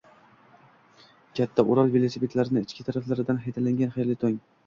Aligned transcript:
Katta 1.39 1.65
"Урал" 1.73 1.93
velosipedlarni 1.97 2.65
ichki 2.67 2.85
tarafidan 2.87 3.43
haydaganlar, 3.45 3.95
xayrli 3.99 4.19
tong! 4.25 4.43